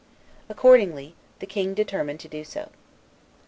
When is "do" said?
2.43-2.65